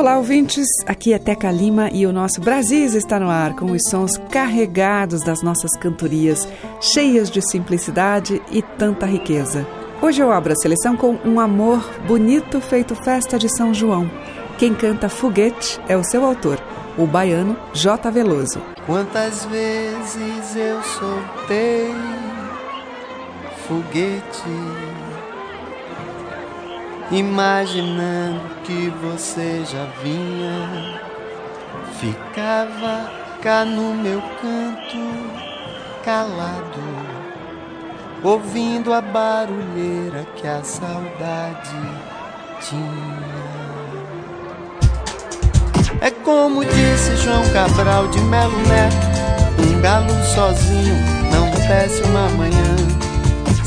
Olá, 0.00 0.16
ouvintes. 0.16 0.66
Aqui 0.86 1.12
é 1.12 1.18
Teca 1.18 1.50
Lima 1.50 1.90
e 1.92 2.06
o 2.06 2.12
nosso 2.12 2.40
Brasis 2.40 2.94
está 2.94 3.20
no 3.20 3.28
ar 3.28 3.54
com 3.54 3.66
os 3.66 3.82
sons 3.90 4.12
carregados 4.30 5.22
das 5.22 5.42
nossas 5.42 5.76
cantorias, 5.76 6.48
cheias 6.80 7.30
de 7.30 7.42
simplicidade 7.42 8.40
e 8.50 8.62
tanta 8.62 9.04
riqueza. 9.04 9.66
Hoje 10.00 10.22
eu 10.22 10.32
abro 10.32 10.54
a 10.54 10.56
seleção 10.56 10.96
com 10.96 11.18
Um 11.22 11.38
Amor 11.38 11.86
Bonito 12.06 12.62
Feito 12.62 12.94
Festa 12.94 13.38
de 13.38 13.54
São 13.54 13.74
João. 13.74 14.10
Quem 14.56 14.74
canta 14.74 15.10
Foguete 15.10 15.78
é 15.86 15.98
o 15.98 16.02
seu 16.02 16.24
autor, 16.24 16.58
o 16.96 17.06
baiano 17.06 17.54
J. 17.74 18.10
Veloso. 18.10 18.62
Quantas 18.86 19.44
vezes 19.44 20.56
eu 20.56 20.82
soltei 20.82 21.94
foguete, 23.68 24.48
imaginando 27.10 28.40
que 28.64 28.88
você 29.02 29.64
já 29.64 29.84
vinha, 30.02 31.00
ficava 31.98 33.10
cá 33.42 33.64
no 33.64 33.94
meu 33.94 34.20
canto, 34.40 34.98
calado, 36.04 36.80
ouvindo 38.22 38.92
a 38.92 39.00
barulheira 39.00 40.26
que 40.36 40.46
a 40.46 40.62
saudade 40.62 41.76
tinha. 42.60 43.30
É 46.00 46.10
como 46.10 46.64
disse 46.64 47.16
João 47.16 47.42
Cabral 47.52 48.08
de 48.08 48.20
Melo 48.20 48.56
Neto, 48.68 48.96
um 49.58 49.80
galo 49.80 50.12
sozinho 50.34 50.94
não 51.30 51.50
desce 51.50 52.02
uma 52.04 52.28
manhã. 52.30 52.69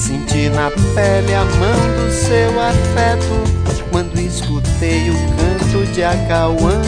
Senti 0.04 0.50
na 0.50 0.70
pele 0.94 1.34
a 1.34 1.46
mão 1.46 1.96
do 1.96 2.12
seu 2.12 2.60
afeto 2.60 3.88
quando 3.90 4.20
escutei 4.20 5.10
o 5.10 5.14
canto 5.14 5.90
de 5.94 6.04
Acauã. 6.04 6.82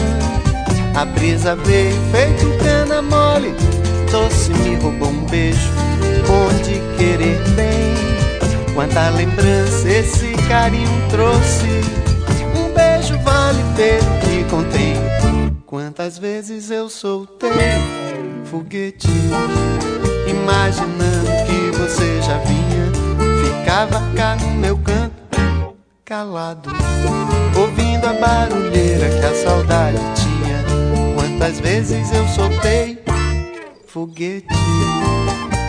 A 0.94 1.06
brisa 1.06 1.56
veio 1.56 1.96
feito 2.12 2.46
cana 2.62 3.00
mole, 3.00 3.54
doce 4.12 4.52
me 4.52 4.74
roubou 4.76 5.08
um 5.08 5.24
beijo, 5.24 5.70
onde 6.28 6.78
querer 6.98 7.40
bem. 7.52 7.94
Quanta 8.74 9.08
lembrança 9.08 9.88
esse 9.88 10.32
carinho 10.46 10.90
trouxe, 11.08 11.68
um 12.54 12.70
beijo 12.74 13.18
vale 13.20 13.62
pelo 13.76 14.20
que 14.20 14.44
contém. 14.50 14.94
Quantas 15.64 16.18
vezes 16.18 16.70
eu 16.70 16.90
soltei 16.90 17.48
foguete, 18.44 19.08
imaginando 20.28 21.30
que 21.46 21.76
você 21.78 22.20
já 22.22 22.38
vinha, 22.40 22.55
ficava 23.76 24.00
cá 24.16 24.36
no 24.36 24.52
meu 24.52 24.78
canto, 24.78 25.76
calado, 26.02 26.70
ouvindo 27.54 28.06
a 28.06 28.14
barulheira 28.14 29.06
que 29.10 29.26
a 29.26 29.34
saudade 29.34 29.98
tinha. 30.14 30.64
Quantas 31.14 31.60
vezes 31.60 32.10
eu 32.10 32.26
soltei 32.28 33.04
foguete, 33.86 34.46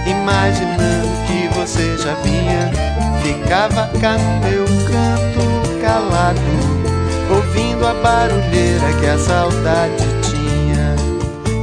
imaginando 0.05 1.09
que 1.27 1.49
você 1.53 1.97
já 1.97 2.13
vinha, 2.21 2.71
ficava 3.21 3.89
cá 3.99 4.17
no 4.17 4.39
meu 4.39 4.65
canto, 4.87 5.81
calado 5.81 6.39
ouvindo 7.29 7.85
a 7.85 7.93
barulheira 7.95 8.93
que 9.01 9.05
a 9.05 9.19
saudade 9.19 10.05
tinha. 10.21 10.95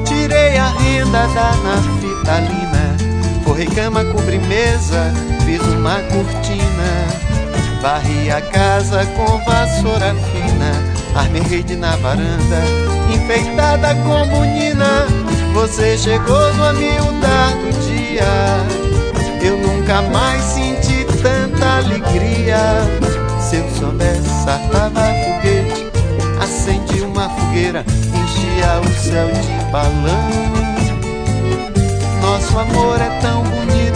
Tirei 0.04 0.59
a 0.59 0.69
renda 0.69 1.27
da 1.28 1.56
naftalina, 1.56 2.97
forrei 3.43 3.66
cama, 3.66 4.04
cobri 4.04 4.38
mesa, 4.41 5.10
fiz 5.44 5.62
uma 5.75 6.00
cortina, 6.00 7.06
varri 7.81 8.31
a 8.31 8.41
casa 8.41 9.05
com 9.15 9.38
vassoura 9.44 10.15
fina, 10.15 10.72
armei 11.15 11.43
rede 11.43 11.77
na 11.77 11.97
varanda, 11.97 12.62
enfeitada 13.15 13.94
com 13.97 14.27
bonina. 14.28 15.06
Você 15.53 15.97
chegou 15.97 16.54
no 16.54 16.65
amildar 16.65 17.50
do 17.53 17.87
dia, 17.87 18.25
eu 19.43 19.56
nunca 19.59 20.03
mais 20.03 20.43
senti 20.43 21.06
tanta 21.22 21.77
alegria. 21.77 22.59
Se 23.41 23.56
eu 23.56 23.69
soubesse, 23.78 24.28
sartava 24.44 25.03
foguete, 25.25 25.87
acende 26.43 27.03
uma 27.03 27.28
fogueira, 27.28 27.84
enchia 28.09 28.81
o 28.81 28.88
céu 29.00 29.28
de 29.28 29.71
balão. 29.71 30.65
Nosso 32.22 32.59
amor 32.59 33.00
é 33.00 33.10
tão 33.21 33.43
bonito 33.43 33.94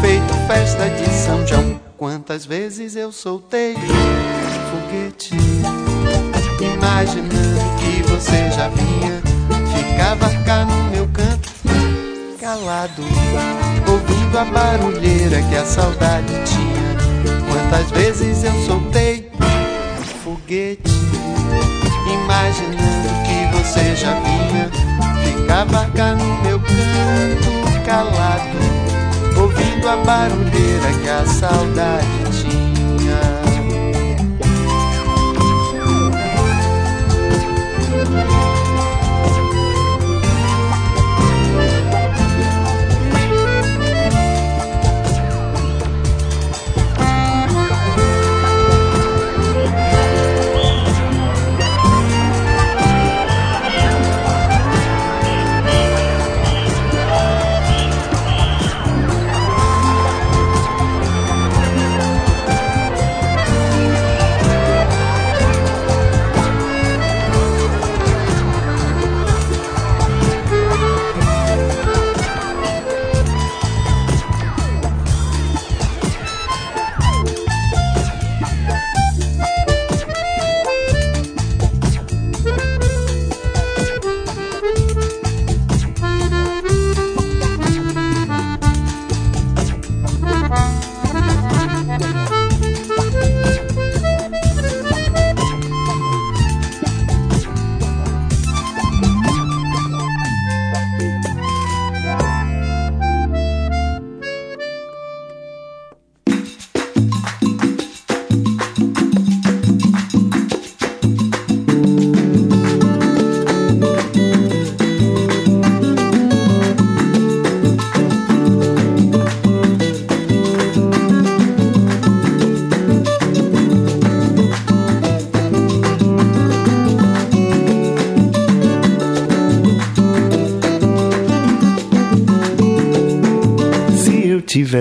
feito 0.00 0.34
festa 0.46 0.88
de 0.90 1.08
São 1.10 1.46
João. 1.46 1.80
Quantas 1.96 2.44
vezes 2.46 2.96
eu 2.96 3.12
soltei 3.12 3.74
foguete, 4.70 5.34
imaginando 6.60 7.60
que 7.78 8.02
você 8.10 8.50
já 8.50 8.68
vinha, 8.68 9.20
ficava 9.76 10.28
cá 10.44 10.64
no 10.64 10.90
meu 10.90 11.06
canto, 11.08 11.50
calado, 12.40 13.02
ouvindo 13.86 14.38
a 14.38 14.44
barulheira 14.46 15.42
que 15.42 15.56
a 15.56 15.64
saudade 15.64 16.32
tinha. 16.44 17.40
Quantas 17.48 17.90
vezes 17.90 18.44
eu 18.44 18.52
soltei 18.66 19.30
foguete, 20.24 20.90
imaginando 22.24 23.08
que 23.26 23.56
você 23.58 23.94
já 23.94 24.14
vinha, 24.20 24.70
ficava 25.22 25.86
cá 25.90 26.14
no 26.14 26.42
meu 26.42 26.58
canto, 26.60 27.69
calado, 27.84 28.58
ouvindo 29.40 29.88
a 29.88 29.96
barulheira 29.96 30.92
que 31.02 31.08
a 31.08 31.26
saudade 31.26 32.06
tinha. 32.32 32.59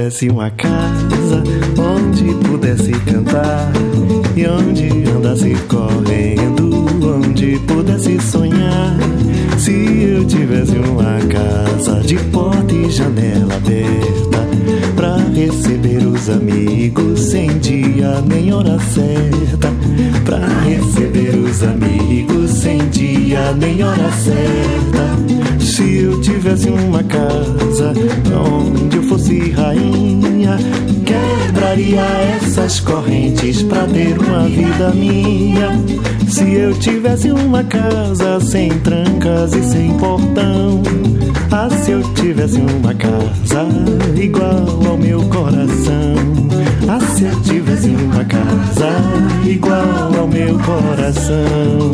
Tivesse 0.09 0.29
uma 0.29 0.49
casa 0.49 1.43
onde 1.77 2.33
pudesse 2.47 2.91
cantar 3.05 3.71
e 4.35 4.47
onde 4.47 4.89
andasse 5.07 5.55
correndo, 5.67 6.87
onde 7.15 7.59
pudesse 7.67 8.19
sonhar. 8.19 8.97
Se 9.59 9.71
eu 9.71 10.25
tivesse 10.25 10.75
uma 10.77 11.19
casa 11.27 12.01
de 12.01 12.15
porta 12.31 12.73
e 12.73 12.89
janela 12.89 13.55
aberta 13.55 14.47
pra 14.95 15.17
receber 15.35 16.03
os 16.07 16.27
amigos 16.27 17.19
sem 17.19 17.59
dia 17.59 18.19
nem 18.27 18.51
hora 18.51 18.79
certa, 18.79 19.71
pra 20.25 20.39
receber 20.63 21.35
os 21.35 21.61
amigos 21.61 22.49
sem 22.49 22.79
dia 22.89 23.53
nem 23.53 23.83
hora 23.83 24.11
certa. 24.11 25.63
Se 25.63 25.99
eu 25.99 26.19
tivesse 26.19 26.69
uma 26.69 27.03
casa 27.03 27.93
eu 28.31 28.58
fosse 29.09 29.49
rainha, 29.49 30.55
quebraria 31.03 32.01
essas 32.37 32.79
correntes 32.79 33.63
pra 33.63 33.87
ter 33.87 34.15
uma 34.19 34.47
vida 34.47 34.91
minha. 34.91 35.69
Se 36.27 36.53
eu 36.53 36.77
tivesse 36.77 37.31
uma 37.31 37.63
casa 37.63 38.39
sem 38.39 38.69
trancas 38.81 39.53
e 39.53 39.63
sem 39.63 39.97
portão, 39.97 40.83
ah, 41.51 41.67
se 41.71 41.91
eu 41.91 42.03
tivesse 42.13 42.59
uma 42.59 42.93
casa 42.93 43.67
igual 44.15 44.87
ao 44.87 44.97
meu 44.97 45.23
coração. 45.23 46.15
Ah, 46.87 46.99
se 47.15 47.23
eu 47.23 47.41
tivesse 47.41 47.87
uma 47.87 48.23
casa 48.25 48.91
igual 49.43 50.19
ao 50.19 50.27
meu 50.27 50.55
coração. 50.59 51.91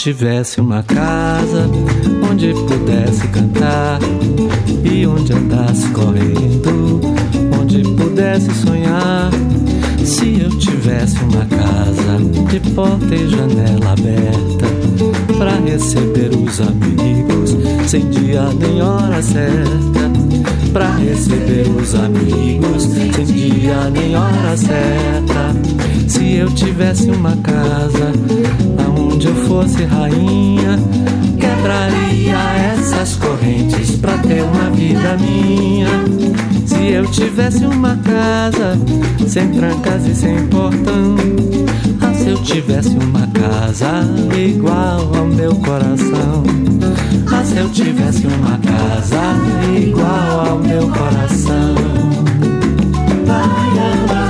Tivesse 0.00 0.62
uma 0.62 0.82
casa 0.82 1.68
onde 2.30 2.54
pudesse 2.54 3.28
cantar 3.28 3.98
e 4.82 5.06
onde 5.06 5.30
andasse 5.30 5.86
correndo, 5.90 7.02
onde 7.60 7.82
pudesse 7.82 8.50
sonhar. 8.54 9.30
Se 10.02 10.40
eu 10.40 10.48
tivesse 10.58 11.18
uma 11.18 11.44
casa 11.44 12.16
de 12.48 12.60
porta 12.70 13.14
e 13.14 13.28
janela 13.28 13.92
aberta 13.92 14.66
para 15.36 15.56
receber 15.56 16.30
os 16.34 16.58
amigos 16.62 17.54
sem 17.86 18.08
dia 18.08 18.44
nem 18.58 18.80
hora 18.80 19.20
certa, 19.20 20.10
para 20.72 20.96
receber 20.96 21.66
os 21.78 21.94
amigos 21.94 22.84
sem 22.84 23.26
dia 23.26 23.90
nem 23.90 24.16
hora 24.16 24.56
certa. 24.56 25.54
Se 26.08 26.36
eu 26.36 26.50
tivesse 26.54 27.10
uma 27.10 27.36
casa 27.36 28.12
onde 29.20 29.28
eu 29.28 29.34
fosse 29.46 29.84
rainha, 29.84 30.78
quebraria 31.38 32.38
essas 32.72 33.16
correntes 33.16 33.90
pra 33.96 34.16
ter 34.16 34.42
uma 34.42 34.70
vida 34.70 35.18
minha. 35.18 35.88
Se 36.64 36.92
eu 36.92 37.04
tivesse 37.10 37.66
uma 37.66 37.96
casa, 37.96 38.78
sem 39.28 39.48
trancas 39.52 40.06
e 40.06 40.14
sem 40.14 40.46
portão. 40.46 41.16
Ah, 42.00 42.14
se 42.14 42.30
eu 42.30 42.42
tivesse 42.42 42.96
uma 42.96 43.26
casa 43.26 44.08
igual 44.34 45.14
ao 45.14 45.26
meu 45.26 45.54
coração. 45.56 46.42
Ah, 47.30 47.44
se 47.44 47.58
eu 47.58 47.68
tivesse 47.68 48.26
uma 48.26 48.58
casa 48.58 49.36
igual 49.76 50.48
ao 50.48 50.58
meu 50.60 50.88
coração. 50.88 51.74
Vai, 53.26 54.06
vai. 54.06 54.29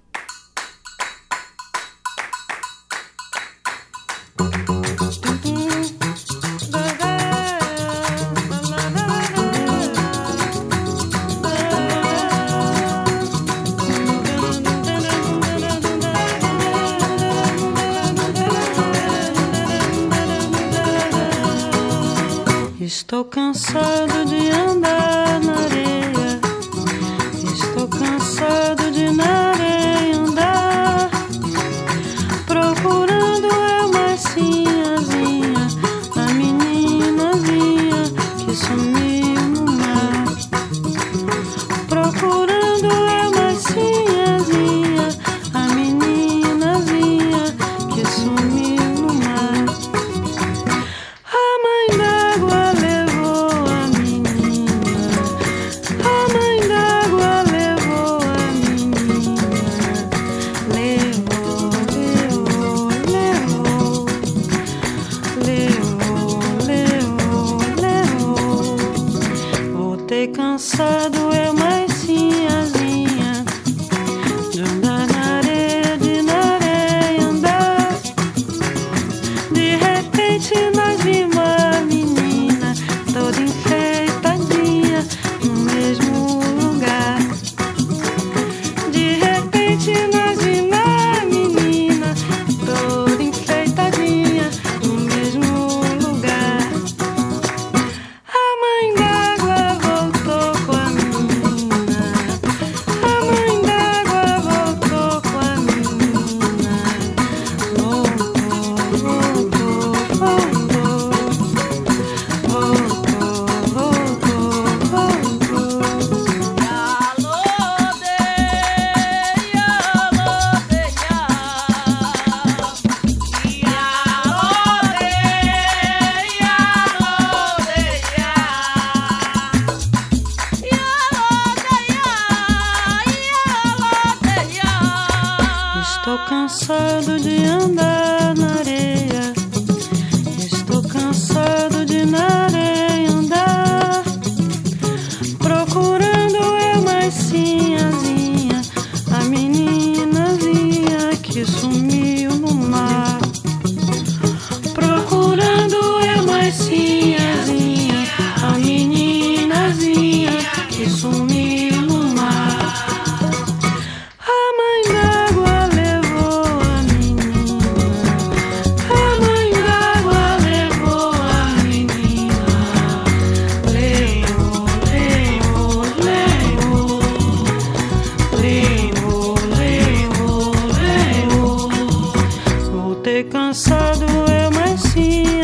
passado 183.71 184.05
é 184.29 184.47
eu 184.47 184.77
sim. 184.77 185.40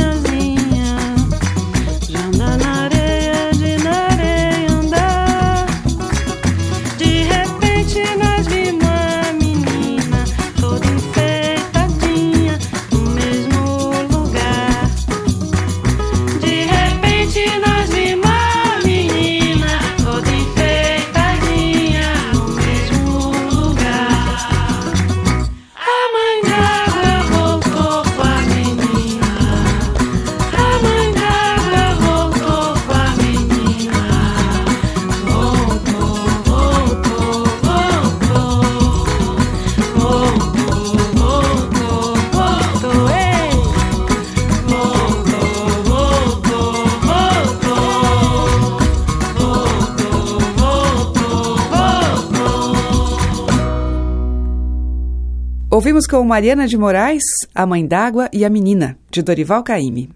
Ouvimos 55.98 56.12
com 56.12 56.24
Mariana 56.24 56.68
de 56.68 56.77
Moraes, 56.77 57.24
A 57.56 57.66
Mãe 57.66 57.84
d'Água 57.84 58.30
e 58.32 58.46
a 58.46 58.50
Menina, 58.51 58.96
de 59.10 59.24
Dorival 59.24 59.63
Caymmi. 59.63 60.12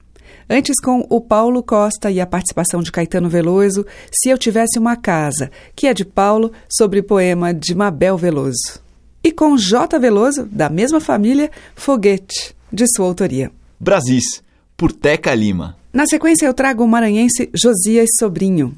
Antes 0.47 0.79
com 0.79 1.03
o 1.09 1.19
Paulo 1.19 1.63
Costa 1.63 2.11
e 2.11 2.21
a 2.21 2.27
participação 2.27 2.83
de 2.83 2.91
Caetano 2.91 3.27
Veloso, 3.27 3.83
Se 4.11 4.29
Eu 4.29 4.37
Tivesse 4.37 4.77
Uma 4.77 4.95
Casa, 4.95 5.49
que 5.75 5.87
é 5.87 5.93
de 5.95 6.05
Paulo, 6.05 6.51
sobre 6.69 7.01
poema 7.01 7.51
de 7.51 7.73
Mabel 7.73 8.15
Veloso. 8.15 8.79
E 9.23 9.31
com 9.31 9.57
J. 9.57 9.97
Veloso, 9.97 10.45
da 10.45 10.69
mesma 10.69 10.99
família, 10.99 11.49
Foguete, 11.73 12.55
de 12.71 12.85
sua 12.95 13.07
autoria. 13.07 13.51
Brasis, 13.79 14.43
por 14.77 14.91
Teca 14.91 15.33
Lima. 15.33 15.75
Na 15.91 16.05
sequência 16.05 16.45
eu 16.45 16.53
trago 16.53 16.83
o 16.83 16.87
maranhense 16.87 17.49
Josias 17.55 18.09
Sobrinho. 18.19 18.77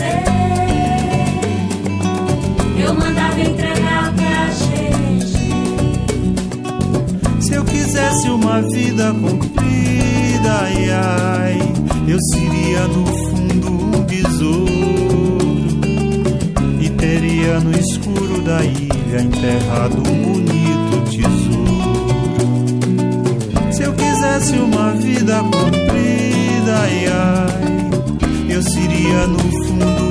Eu 2.81 2.93
mandava 2.95 3.39
entregar 3.39 4.11
pra 4.15 4.49
gente. 4.49 5.37
Se 7.39 7.53
eu 7.53 7.63
quisesse 7.63 8.27
uma 8.29 8.61
vida 8.61 9.13
comprida, 9.13 10.51
ai, 10.61 10.89
ai, 10.89 11.59
eu 12.07 12.17
seria 12.33 12.87
no 12.87 13.05
fundo 13.05 13.71
um 13.71 14.03
besouro 14.03 14.71
e 16.79 16.89
teria 16.89 17.59
no 17.59 17.71
escuro 17.77 18.41
da 18.41 18.63
ilha 18.63 19.21
enterrado 19.21 19.97
um 19.97 20.23
bonito 20.23 21.03
tesouro. 21.11 21.61
Se 23.71 23.83
eu 23.83 23.93
quisesse 23.93 24.55
uma 24.55 24.93
vida 24.93 25.37
comprida, 25.43 26.79
ai, 26.81 27.05
ai, 27.07 28.55
eu 28.55 28.63
seria 28.63 29.27
no 29.27 29.39
fundo 29.39 30.10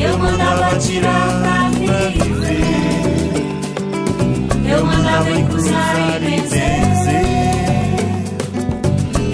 eu 0.00 0.18
mandava 0.18 0.78
tirar 0.78 1.40
pra 1.84 2.08
viver. 2.08 2.68
Eu 4.70 4.86
mandava 4.86 5.30
encruzar 5.30 6.16
e 6.16 6.40
benzer. 6.40 6.78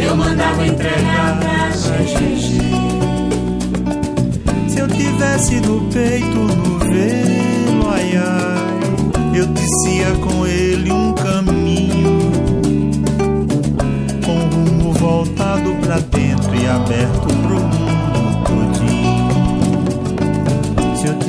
Eu 0.01 0.17
mandava 0.17 0.67
entregar 0.67 1.39
pra 1.39 1.71
gente. 1.71 2.61
Se 4.69 4.79
eu 4.79 4.89
tivesse 4.89 5.61
no 5.61 5.81
peito 5.91 6.39
no 6.39 6.79
velo, 6.79 7.91
ai 7.91 8.17
ai, 8.17 9.39
eu 9.39 9.47
tecia 9.49 10.13
com 10.23 10.47
ele 10.47 10.91
um 10.91 11.13
caminho, 11.13 12.19
com 14.25 14.39
rumo 14.55 14.93
voltado 14.93 15.75
pra 15.83 15.99
dentro 15.99 16.55
e 16.55 16.67
aberto 16.67 17.27
pro 17.43 17.61
mundo 17.61 17.84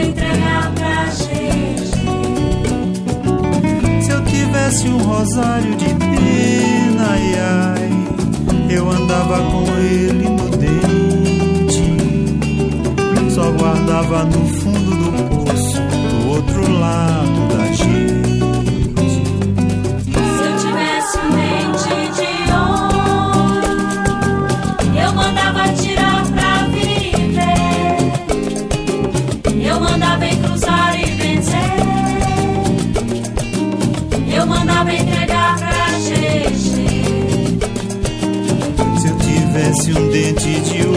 Entregar 0.00 0.72
pra 0.74 1.06
gente. 1.06 1.90
Se 4.04 4.10
eu 4.10 4.24
tivesse 4.24 4.88
um 4.88 4.98
rosário 4.98 5.74
de 5.76 5.86
pena, 5.86 7.06
ai 7.10 7.34
ai, 7.38 7.90
eu 8.70 8.90
andava 8.90 9.38
com 9.50 9.64
ele 9.78 10.28
no 10.28 10.48
dente. 10.56 11.90
Só 13.30 13.50
guardava 13.52 14.24
no 14.24 14.46
fundo 14.46 14.90
do 14.90 15.12
poço, 15.28 15.80
do 15.80 16.28
outro 16.28 16.70
lado 16.72 17.56
da 17.56 17.69
tivesse 39.80 39.92
um 39.98 40.08
dente 40.08 40.60
de 40.60 40.89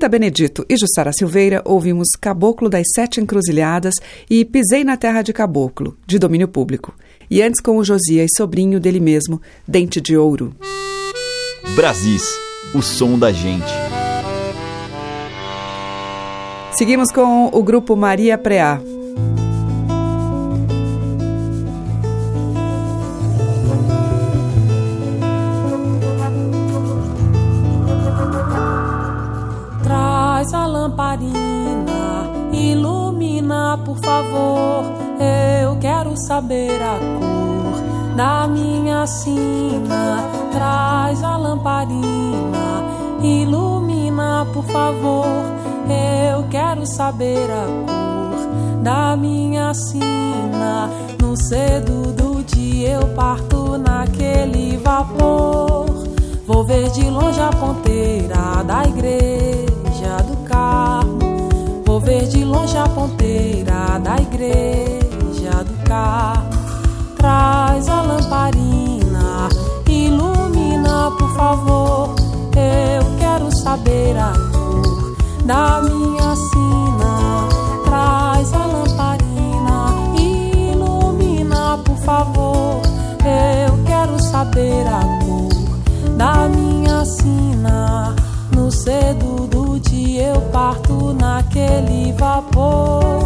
Rita 0.00 0.08
Benedito 0.08 0.64
e 0.66 0.78
Jussara 0.78 1.12
Silveira, 1.12 1.60
ouvimos 1.62 2.08
Caboclo 2.18 2.70
das 2.70 2.86
Sete 2.94 3.20
Encruzilhadas 3.20 3.96
e 4.30 4.46
Pisei 4.46 4.82
na 4.82 4.96
Terra 4.96 5.20
de 5.20 5.30
Caboclo, 5.30 5.94
de 6.06 6.18
domínio 6.18 6.48
público. 6.48 6.94
E 7.30 7.42
antes 7.42 7.60
com 7.60 7.76
o 7.76 7.84
Josias 7.84 8.30
sobrinho 8.34 8.80
dele 8.80 8.98
mesmo, 8.98 9.42
Dente 9.68 10.00
de 10.00 10.16
Ouro. 10.16 10.56
Brasis, 11.76 12.22
o 12.74 12.80
som 12.80 13.18
da 13.18 13.30
gente. 13.30 13.70
Seguimos 16.78 17.12
com 17.12 17.50
o 17.52 17.62
grupo 17.62 17.94
Maria 17.94 18.38
Preá. 18.38 18.80
Favor. 34.10 34.84
Eu 35.62 35.76
quero 35.76 36.16
saber 36.16 36.82
a 36.82 36.98
cor 37.18 38.16
da 38.16 38.48
minha 38.48 39.06
sina. 39.06 40.28
Traz 40.52 41.22
a 41.22 41.36
lamparina, 41.36 42.82
ilumina, 43.22 44.46
por 44.52 44.64
favor. 44.64 45.26
Eu 46.32 46.44
quero 46.50 46.84
saber 46.86 47.48
a 47.50 47.66
cor 47.86 48.82
da 48.82 49.16
minha 49.16 49.72
sina. 49.74 50.90
No 51.20 51.36
cedo 51.36 52.12
do 52.12 52.42
dia 52.42 52.94
eu 52.94 53.06
parto 53.14 53.78
naquele 53.78 54.76
vapor. 54.78 55.86
Vou 56.46 56.64
ver 56.64 56.90
de 56.90 57.04
longe 57.08 57.40
a 57.40 57.50
ponteira 57.50 58.64
da 58.66 58.82
igreja 58.84 60.16
do 60.26 60.36
Carmo. 60.48 61.29
Ver 62.04 62.26
de 62.26 62.44
longe 62.44 62.76
a 62.76 62.88
ponteira 62.88 63.98
da 63.98 64.16
igreja 64.16 65.64
do 65.64 65.74
Carmo. 65.84 66.50
Traz 67.16 67.88
a 67.88 68.02
lamparina, 68.02 69.48
ilumina, 69.86 71.10
por 71.18 71.28
favor. 71.36 72.14
Eu 72.56 73.18
quero 73.18 73.54
saber 73.54 74.16
a 74.16 74.32
cor 74.50 75.16
da 75.44 75.82
minha 75.82 76.34
sina. 76.34 77.48
Traz 77.84 78.52
a 78.54 78.66
lamparina, 78.66 79.92
ilumina, 80.18 81.78
por 81.84 81.96
favor. 81.98 82.80
Eu 83.24 83.84
quero 83.84 84.22
saber 84.22 84.86
a 84.86 85.00
cor 85.24 86.16
da 86.16 86.48
minha 86.48 87.04
sina 87.04 88.16
no 88.52 88.70
cedo 88.70 89.46
do 89.46 89.78
dia 89.80 90.34
eu 90.34 90.40
parto 90.52 91.12
naquele 91.14 92.12
vapor. 92.12 93.20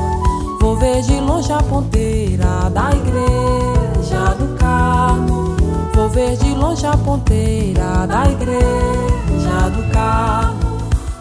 Vou 0.61 0.77
ver 0.77 1.03
de 1.03 1.21
longe 1.21 1.53
a 1.53 1.63
ponteira 1.63 2.71
da 2.71 2.91
igreja 2.91 4.35
do 4.39 4.57
carro. 4.57 5.57
Vou 5.95 6.09
ver 6.09 6.37
de 6.37 6.55
longe 6.55 6.87
a 6.87 6.97
ponteira 6.97 8.07
da 8.07 8.25
igreja 8.31 9.71
do 9.75 9.93
carro. 9.93 10.55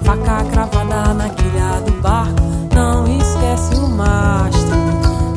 Faca 0.03 0.43
cravada 0.51 1.13
na 1.13 1.29
quilha 1.29 1.81
do 1.85 1.91
barco. 2.01 2.41
Não 2.73 3.05
esquece 3.05 3.75
o 3.75 3.87
mastro, 3.87 4.77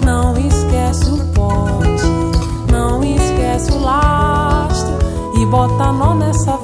não 0.04 0.36
esquece 0.38 1.10
o 1.10 1.18
ponte, 1.34 2.72
não 2.72 3.02
esquece 3.02 3.72
o 3.72 3.80
lastro. 3.82 4.94
E 5.38 5.46
bota 5.46 5.92
nó 5.92 6.14
nessa 6.14 6.56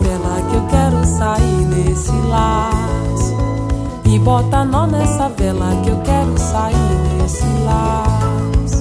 sair 1.22 1.64
desse 1.66 2.10
laço. 2.28 3.36
E 4.04 4.18
bota 4.18 4.64
nó 4.64 4.86
nessa 4.88 5.28
vela 5.28 5.70
que 5.82 5.90
eu 5.90 6.00
quero 6.00 6.36
sair 6.36 6.96
desse 7.16 7.46
laço. 7.64 8.71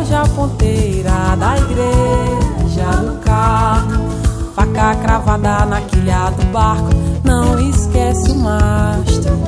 Longe 0.00 0.14
a 0.14 0.22
ponteira 0.34 1.36
da 1.36 1.58
igreja 1.58 2.90
do 3.02 3.20
carro. 3.20 4.08
Faca 4.54 4.94
cravada 4.96 5.66
na 5.66 5.80
quilha 5.82 6.30
do 6.30 6.46
barco. 6.46 6.88
Não 7.22 7.58
esquece 7.68 8.30
o 8.30 8.36
mastro, 8.36 9.38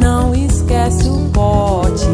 não 0.00 0.34
esquece 0.34 1.08
o 1.08 1.28
pote, 1.30 2.08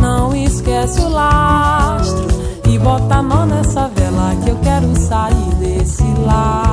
não 0.00 0.34
esquece 0.34 1.00
o 1.00 1.08
lastro. 1.08 2.26
E 2.68 2.78
bota 2.78 3.22
nó 3.22 3.46
nessa 3.46 3.88
vela 3.88 4.34
que 4.42 4.50
eu 4.50 4.56
quero 4.56 4.94
sair 4.96 5.54
desse 5.60 6.04
laço. 6.26 6.67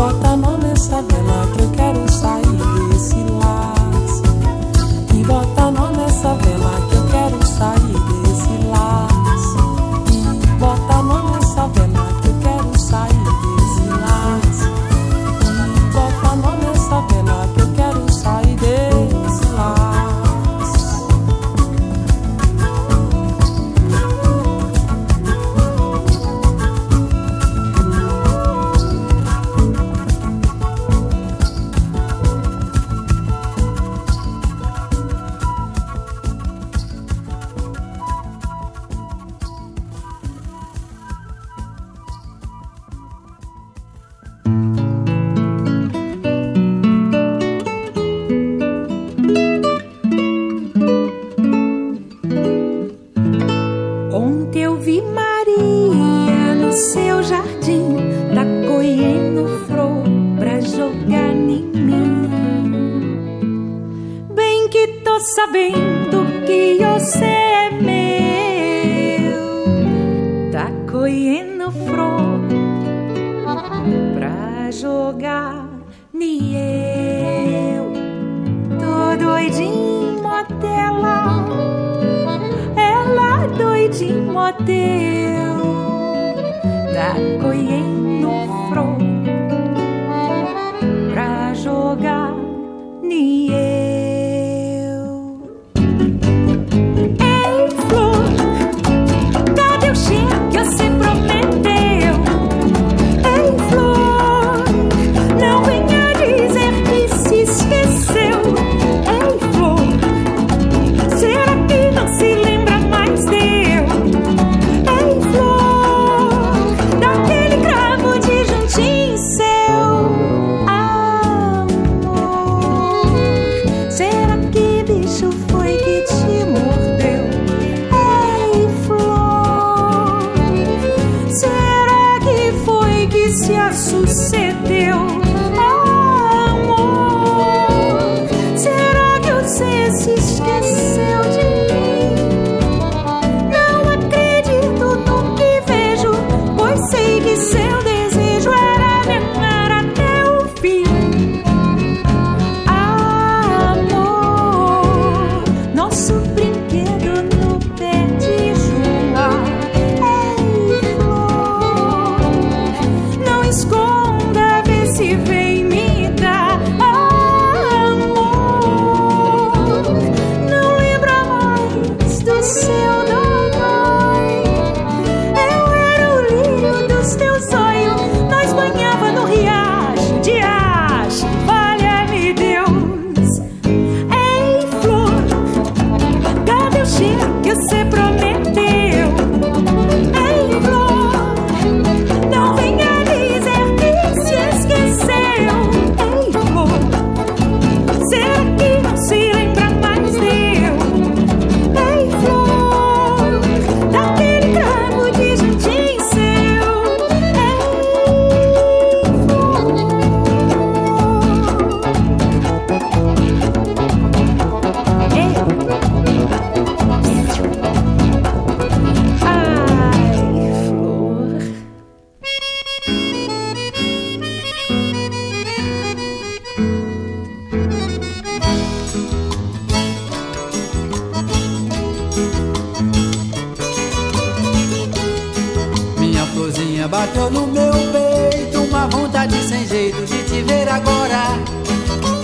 Bota 0.00 0.34
nó 0.34 0.56
nessa 0.56 1.02
vela 1.02 1.46
que 1.54 1.62
eu 1.62 1.70
quero 1.72 2.10
sair 2.10 2.69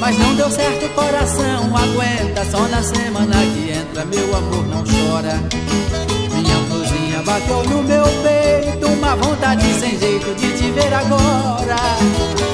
Mas 0.07 0.17
não 0.19 0.37
deu 0.37 0.49
certo, 0.49 0.89
coração 0.95 1.77
aguenta. 1.77 2.45
Só 2.49 2.61
na 2.69 2.81
semana 2.81 3.35
que 3.39 3.73
entra, 3.73 4.05
meu 4.05 4.37
amor 4.37 4.65
não 4.69 4.85
chora. 4.85 5.43
Minha 6.33 6.55
florzinha 6.69 7.23
bateu 7.25 7.65
no 7.65 7.83
meu 7.83 8.05
peito. 8.23 8.87
Uma 8.87 9.17
vontade 9.17 9.65
sem 9.81 9.99
jeito 9.99 10.33
de 10.37 10.57
te 10.57 10.71
ver 10.71 10.95
agora. 10.95 11.75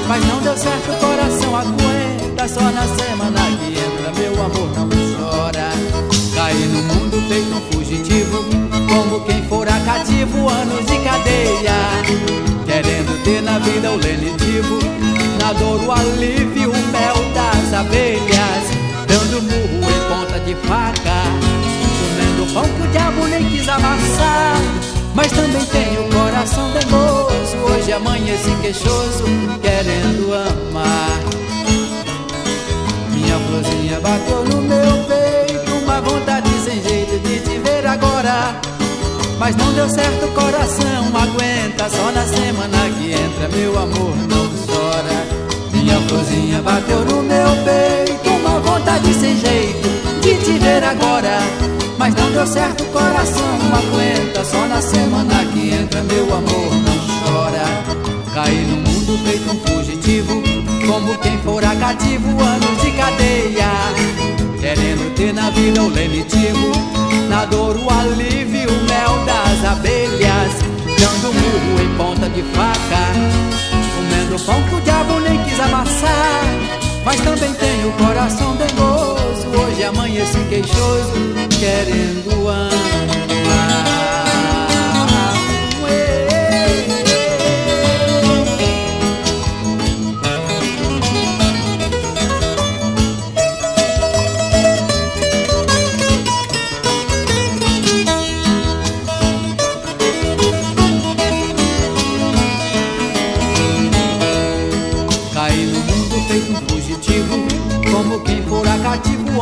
Mas 0.08 0.24
não 0.28 0.40
deu 0.40 0.56
certo, 0.56 0.98
coração 0.98 1.54
aguenta. 1.54 2.48
Só 2.48 2.62
na 2.62 2.86
semana 2.86 3.40
que 3.58 3.78
entra, 3.78 4.12
meu 4.18 4.32
amor 4.32 4.70
não 4.74 4.88
chora. 4.88 5.72
Caí 6.34 6.66
no 6.68 6.82
mundo 6.84 7.22
feito 7.28 7.54
um 7.54 7.60
fugitivo. 7.70 8.44
Como 8.88 9.20
quem 9.26 9.42
fora 9.42 9.78
cativo, 9.84 10.48
anos 10.48 10.86
de 10.86 10.98
cadeia. 11.00 11.74
Querendo 12.64 13.22
ter 13.22 13.42
na 13.42 13.58
vida 13.58 13.90
o 13.90 13.96
lenitivo. 13.96 14.78
Na 15.38 15.52
dor, 15.52 15.82
o 15.84 15.92
alívio, 15.92 16.70
o 16.70 16.92
mel 16.92 17.31
abelhas. 17.72 18.64
Dando 19.06 19.42
murro 19.42 19.90
em 19.90 20.08
ponta 20.08 20.38
de 20.40 20.54
faca. 20.66 21.22
Comendo 22.00 22.52
pão 22.52 22.64
que 22.64 22.82
o 22.82 22.90
diabo 22.90 23.26
nem 23.26 23.48
quis 23.50 23.68
amassar. 23.68 24.60
Mas 25.14 25.30
também 25.32 25.64
tem 25.66 25.98
o 25.98 26.08
coração 26.10 26.70
teimoso. 26.72 27.56
Hoje 27.70 27.92
amanhece 27.92 28.50
queixoso, 28.60 29.24
querendo 29.60 30.32
amar. 30.34 31.20
Minha 33.10 33.38
florzinha 33.38 34.00
bateu 34.00 34.44
no 34.44 34.62
meu 34.62 35.04
peito. 35.04 35.72
Uma 35.82 36.00
vontade 36.00 36.48
sem 36.64 36.82
jeito 36.82 37.18
de 37.20 37.40
te 37.40 37.58
ver 37.58 37.86
agora. 37.86 38.60
Mas 39.38 39.56
não 39.56 39.72
deu 39.72 39.88
certo, 39.88 40.28
coração 40.34 41.08
aguenta. 41.14 41.90
Só 41.90 42.12
na 42.12 42.24
semana 42.24 42.88
que 42.98 43.12
entra, 43.12 43.48
meu 43.48 43.78
amor 43.78 44.16
não 44.28 44.48
chora. 44.66 45.31
Minha 45.92 46.08
florzinha 46.08 46.62
bateu 46.62 47.04
no 47.04 47.22
meu 47.22 47.48
peito. 47.66 48.30
Uma 48.30 48.60
vontade 48.60 49.12
sem 49.12 49.36
jeito 49.36 49.88
de 50.22 50.36
te 50.42 50.58
ver 50.58 50.82
agora. 50.82 51.38
Mas 51.98 52.14
não 52.14 52.32
deu 52.32 52.46
certo, 52.46 52.82
coração 52.84 53.44
aguenta. 53.76 54.42
Só 54.42 54.66
na 54.68 54.80
semana 54.80 55.44
que 55.52 55.74
entra, 55.74 56.02
meu 56.04 56.34
amor 56.34 56.74
não 56.76 56.96
chora. 57.20 57.64
Caí 58.32 58.64
no 58.64 58.76
mundo 58.76 59.18
feito 59.22 59.50
um 59.50 59.60
fugitivo. 59.66 60.42
Como 60.86 61.18
quem 61.18 61.36
fora 61.40 61.76
cativo, 61.76 62.42
anos 62.42 62.80
de 62.80 62.90
cadeia. 62.92 63.70
Querendo 64.58 65.14
ter 65.14 65.34
na 65.34 65.50
vida 65.50 65.82
o 65.82 65.90
lenitivo. 65.90 66.72
Na 67.28 67.44
dor, 67.44 67.76
o 67.76 67.90
alívio, 67.90 68.70
o 68.70 68.84
mel 68.84 69.26
das 69.26 69.70
abelhas. 69.70 70.52
Dando 70.98 71.34
murro 71.34 71.82
em 71.82 71.96
ponta 71.98 72.30
de 72.30 72.42
faca. 72.54 73.52
Comendo 73.94 74.38
pão 74.46 74.62
que 74.62 74.74
o 74.74 74.80
diabo 74.80 75.21
amassar. 75.64 76.44
Mas 77.04 77.20
também 77.20 77.52
tem 77.54 77.86
o 77.86 77.92
coração 77.92 78.56
dengoso. 78.56 79.48
Hoje 79.60 79.84
amanhece 79.84 80.38
queixoso, 80.48 81.12
querendo 81.58 82.48
amar. 82.48 83.91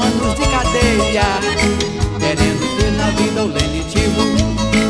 Anos 0.01 0.35
de 0.35 0.47
cadeia. 0.47 1.41
Querendo 2.19 2.77
ter 2.77 2.93
na 2.93 3.11
vida 3.11 3.45
o 3.45 3.49
lenitivo 3.49 4.23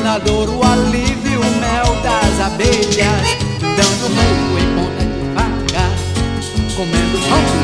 Na 0.03 0.19
dor 0.19 0.49
o 0.49 0.65
alívio, 0.65 1.41
o 1.41 1.61
mel 1.61 1.97
das 2.03 2.41
abelhas. 2.41 3.39
Dando 3.61 4.11
murro 4.11 4.59
em 4.59 4.69
ponta 4.75 5.05
de 5.05 5.23
faca 5.35 5.85
Comendo 6.77 7.19
pão 7.29 7.60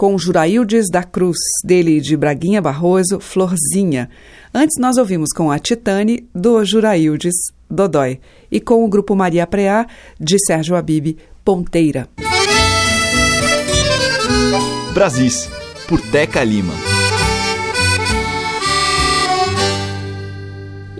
com 0.00 0.16
Juraildes 0.16 0.86
da 0.90 1.02
Cruz, 1.02 1.36
dele 1.62 2.00
de 2.00 2.16
Braguinha 2.16 2.62
Barroso, 2.62 3.20
Florzinha. 3.20 4.08
Antes 4.54 4.78
nós 4.80 4.96
ouvimos 4.96 5.28
com 5.30 5.50
a 5.50 5.58
Titane, 5.58 6.26
do 6.34 6.64
Juraildes 6.64 7.34
Dodói, 7.70 8.18
e 8.50 8.58
com 8.60 8.82
o 8.82 8.88
grupo 8.88 9.14
Maria 9.14 9.46
Preá, 9.46 9.86
de 10.18 10.38
Sérgio 10.38 10.74
Abib, 10.74 11.18
Ponteira. 11.44 12.08
Brasis, 14.94 15.50
por 15.86 16.00
Teca 16.00 16.42
Lima. 16.44 16.89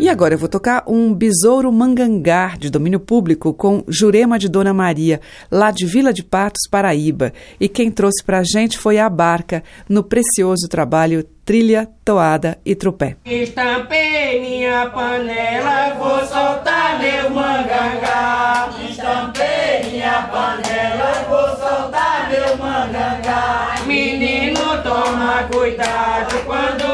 E 0.01 0.09
agora 0.09 0.33
eu 0.33 0.39
vou 0.39 0.49
tocar 0.49 0.83
um 0.87 1.13
besouro 1.13 1.71
mangangar 1.71 2.57
de 2.57 2.71
domínio 2.71 2.99
público 2.99 3.53
com 3.53 3.85
Jurema 3.87 4.39
de 4.39 4.49
Dona 4.49 4.73
Maria, 4.73 5.21
lá 5.51 5.71
de 5.71 5.85
Vila 5.85 6.11
de 6.11 6.25
Patos, 6.25 6.67
Paraíba. 6.71 7.35
E 7.61 7.69
quem 7.69 7.91
trouxe 7.91 8.25
pra 8.25 8.43
gente 8.43 8.79
foi 8.79 8.99
a 8.99 9.11
Barca, 9.11 9.63
no 9.87 10.03
precioso 10.03 10.67
trabalho 10.71 11.23
Trilha, 11.45 11.87
Toada 12.03 12.59
e 12.65 12.75
Tropé. 12.75 13.17
Estampei 13.27 14.41
minha 14.41 14.87
panela, 14.87 15.95
vou 15.99 16.21
soltar 16.21 16.99
meu 16.99 17.29
mangangá. 17.29 18.71
Estampei 18.89 19.91
minha 19.91 20.23
panela, 20.33 21.27
vou 21.29 21.49
soltar 21.59 22.31
meu 22.31 22.57
mangangá. 22.57 23.75
Menino, 23.85 24.61
toma 24.83 25.43
cuidado 25.53 26.43
quando 26.47 26.89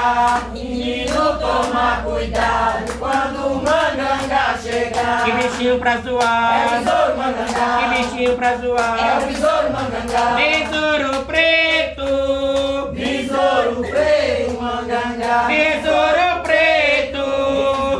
chegar. 0.00 0.50
Menino, 0.52 1.38
toma 1.38 2.02
cuidado 2.04 2.92
quando 2.98 3.46
o 3.46 3.54
mangangá 3.56 4.56
chegar. 4.62 5.24
Que 5.24 5.32
bichinho 5.32 5.78
pra 5.78 5.96
zoar. 5.98 6.60
É 6.60 6.66
o 6.66 6.70
besouro 6.78 7.16
mangangá. 7.16 7.78
Que 7.78 8.02
bichinho 8.02 8.36
pra 8.36 8.56
zoar. 8.56 8.98
É 8.98 9.18
o 9.18 9.26
besouro 9.26 9.72
mangangá. 9.72 10.36
Besouro 10.36 11.24
preto. 11.26 12.90
Besouro 12.92 13.80
preto, 13.88 14.60
mangangá. 14.60 15.44
Besouro 15.46 16.42
preto. 16.42 17.24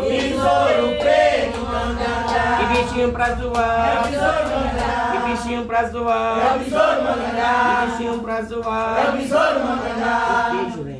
Besouro 0.08 0.96
preto, 0.98 1.58
mangangá. 1.60 2.58
Que 2.58 2.64
bichinho 2.82 3.12
pra 3.12 3.34
zoar. 3.34 3.96
É 3.96 4.00
o 4.00 4.10
besouro 4.10 4.48
mangangá. 4.50 5.10
Que 5.12 5.30
bichinho 5.30 5.64
pra 5.64 5.84
zoar. 5.84 6.38
É 6.38 6.54
o 6.54 6.58
besouro 6.58 7.02
mangangá. 7.02 7.80
Que 7.80 7.90
bichinho 7.90 8.18
pra 8.20 8.42
zoar. 8.42 8.98
É 8.98 9.08
o 9.08 9.12
besouro 9.12 9.60
mangangá. 9.60 10.50
Beijo, 10.50 10.82
velho. 10.82 10.99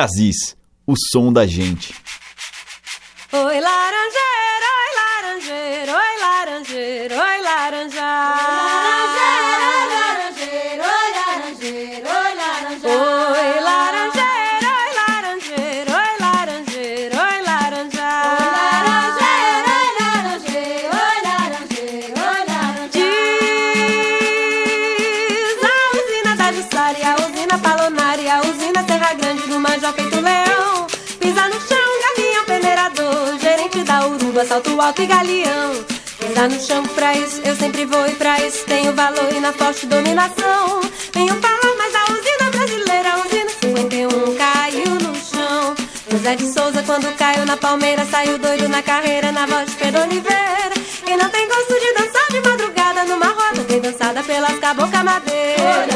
Brasis, 0.00 0.56
o 0.86 0.94
som 0.96 1.30
da 1.30 1.46
gente. 1.46 1.94
Oi, 3.34 3.60
Lara! 3.60 3.99
alto 34.80 35.02
e 35.02 35.06
galeão. 35.06 35.84
Pisar 36.18 36.48
no 36.48 36.60
chão 36.60 36.82
pra 36.94 37.14
isso, 37.14 37.40
eu 37.44 37.56
sempre 37.56 37.84
vou 37.84 38.06
e 38.06 38.14
pra 38.14 38.40
isso 38.40 38.64
tenho 38.66 38.92
valor 38.94 39.32
e 39.34 39.40
na 39.40 39.52
forte 39.52 39.86
dominação. 39.86 40.80
Venho 41.12 41.34
falar, 41.40 41.76
mas 41.78 41.94
a 41.94 42.12
usina 42.12 42.50
brasileira, 42.50 43.12
a 43.12 43.26
usina 43.26 43.50
51, 43.62 44.36
caiu 44.36 44.94
no 44.94 45.14
chão. 45.14 45.74
José 46.10 46.36
de 46.36 46.52
Souza, 46.52 46.82
quando 46.84 47.14
caiu 47.16 47.46
na 47.46 47.56
palmeira, 47.56 48.04
saiu 48.04 48.38
doido 48.38 48.68
na 48.68 48.82
carreira, 48.82 49.32
na 49.32 49.46
voz 49.46 49.70
de 49.70 49.76
Pedro 49.76 50.02
Oliveira. 50.02 50.74
E 51.06 51.16
não 51.16 51.28
tem 51.28 51.48
gosto 51.48 51.74
de 51.74 51.94
dançar 51.94 52.26
de 52.30 52.48
madrugada 52.48 53.04
numa 53.04 53.26
roda, 53.26 53.64
tem 53.64 53.80
dançada 53.80 54.22
pelas 54.22 54.58
cabocas 54.58 55.02
madeira. 55.02 55.89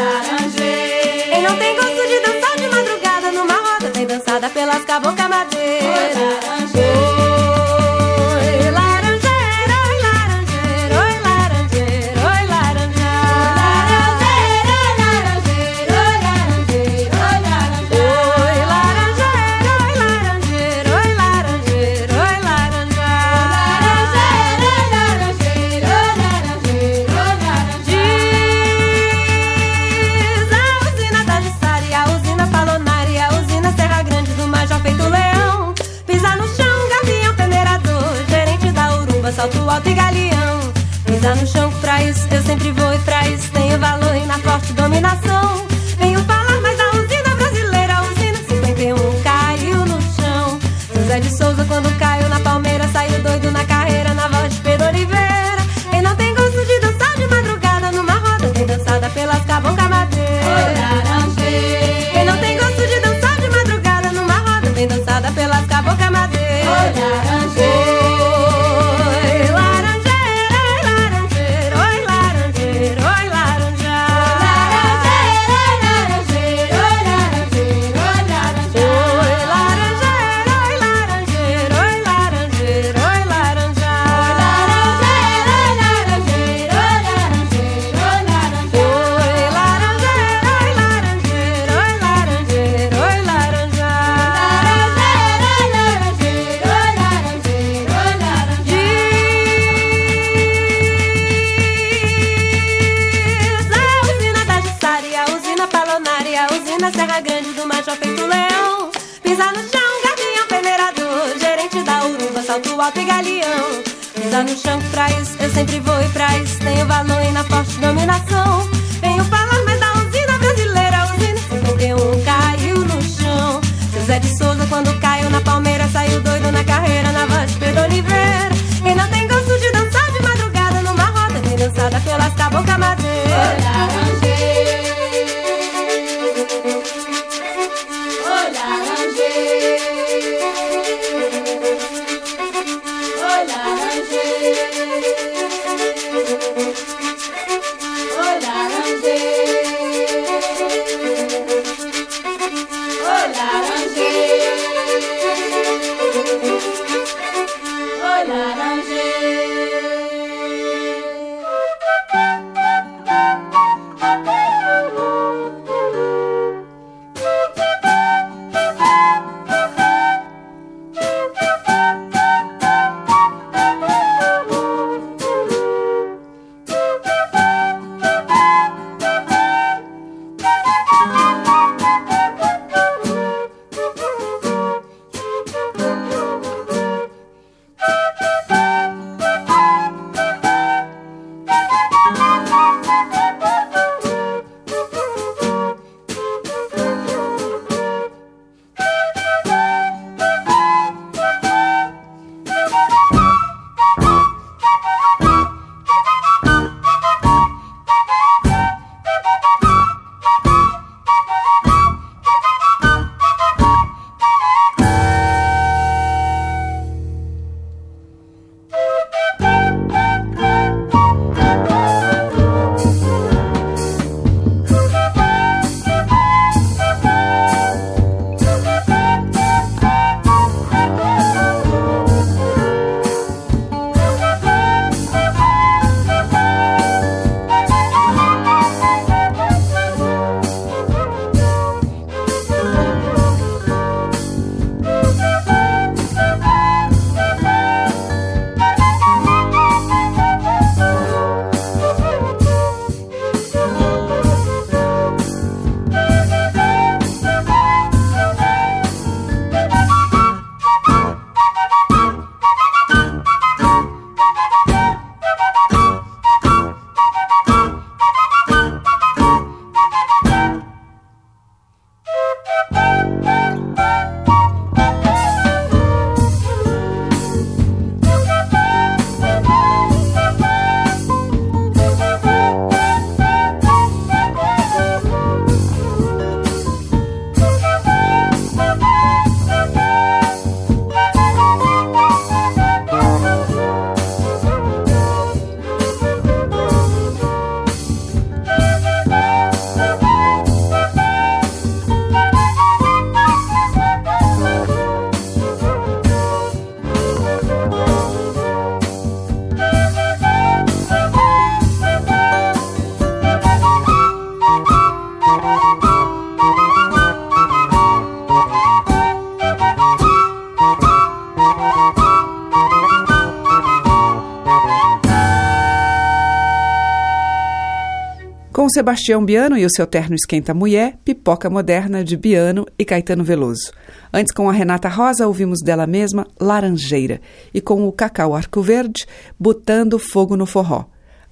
Sebastião 328.75 329.25
Biano 329.25 329.57
e 329.57 329.64
o 329.64 329.70
seu 329.70 329.87
terno 329.87 330.16
Esquenta 330.16 330.53
Mulher, 330.53 330.99
Pipoca 331.05 331.49
Moderna 331.49 332.03
de 332.03 332.16
Biano 332.16 332.66
e 332.77 332.85
Caetano 332.85 333.22
Veloso. 333.22 333.70
Antes, 334.12 334.35
com 334.35 334.51
a 334.51 334.53
Renata 334.53 334.89
Rosa, 334.89 335.29
ouvimos 335.29 335.61
dela 335.62 335.87
mesma 335.87 336.27
Laranjeira. 336.41 337.20
E 337.55 337.61
com 337.61 337.87
o 337.87 337.93
Cacau 337.93 338.35
Arco 338.35 338.61
Verde, 338.62 339.07
Botando 339.39 339.97
Fogo 339.97 340.37
no 340.37 340.45
Forró. 340.45 340.87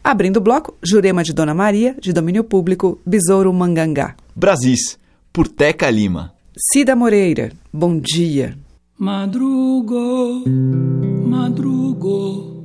Abrindo 0.04 0.36
o 0.36 0.40
bloco, 0.40 0.76
Jurema 0.80 1.24
de 1.24 1.32
Dona 1.32 1.52
Maria, 1.52 1.96
de 2.00 2.12
domínio 2.12 2.44
público, 2.44 3.00
Besouro 3.04 3.52
Mangangá. 3.52 4.14
Brasis, 4.36 4.96
por 5.32 5.48
Teca 5.48 5.90
Lima. 5.90 6.32
Cida 6.72 6.94
Moreira, 6.94 7.50
bom 7.72 7.98
dia. 7.98 8.56
Madrugo, 8.96 10.44
madrugo, 11.26 12.61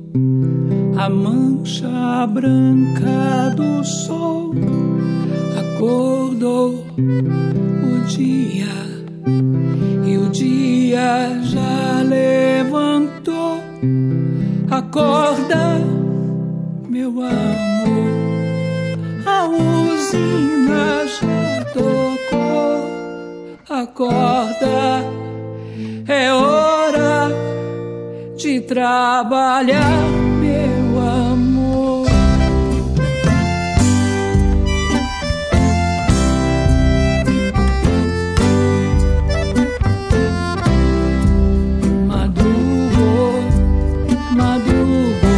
a 0.96 1.08
mancha 1.08 2.26
branca 2.26 3.54
do 3.56 3.84
sol 3.84 4.52
acordou 5.58 6.84
o 6.98 8.06
dia 8.06 8.74
e 10.04 10.18
o 10.18 10.28
dia 10.28 11.40
já 11.42 12.02
levantou. 12.02 13.60
Acorda, 14.70 15.80
meu 16.88 17.10
amor, 17.22 18.08
a 19.24 19.46
usina 19.46 21.06
já 21.06 21.64
tocou. 21.72 23.56
Acorda, 23.68 25.04
é 26.08 26.32
hora 26.32 27.47
de 28.38 28.60
trabalhar, 28.60 30.08
meu 30.38 31.00
amor. 31.00 32.06
Madrugo, 42.06 43.42
madrugo, 44.36 45.34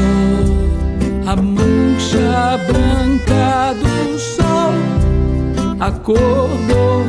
a 1.27 1.37
mancha 1.37 2.59
branca 2.67 3.75
do 3.81 4.19
sol 4.19 4.75
acordou 5.81 7.07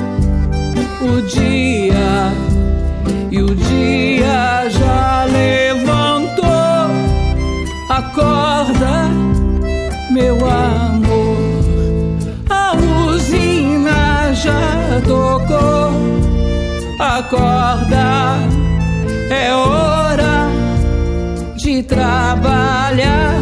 o 1.02 1.22
dia 1.24 2.51
e 3.32 3.42
o 3.42 3.56
dia 3.56 4.70
já 4.70 5.26
levantou. 5.26 6.46
Acorda, 7.90 9.10
meu 10.12 10.36
amor, 10.36 12.18
a 12.50 12.74
usina 13.08 14.34
já 14.34 15.02
tocou. 15.08 15.92
Acorda, 17.00 18.38
é 19.30 19.54
hora 19.54 20.50
de 21.56 21.82
trabalhar, 21.84 23.40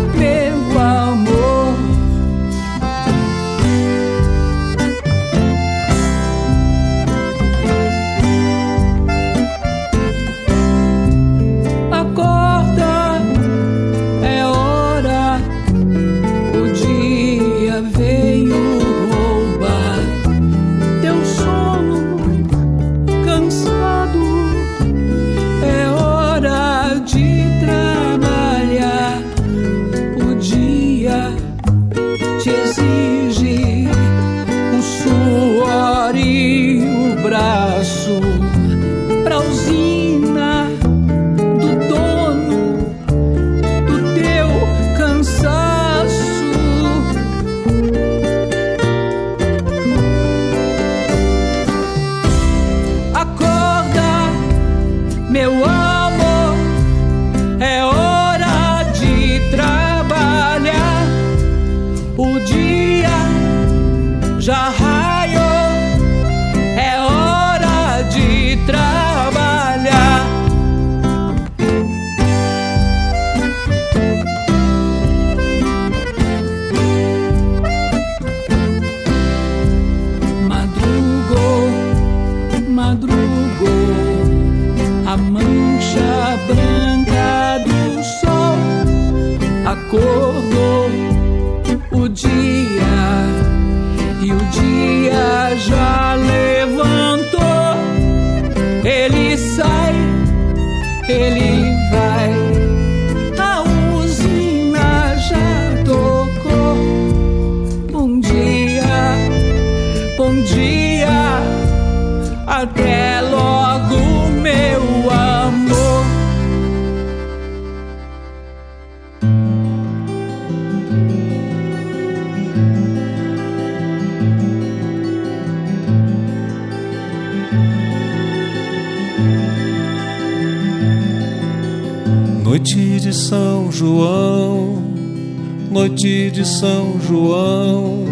noite 136.09 136.31
de 136.31 136.47
São 136.47 136.99
João, 136.99 138.03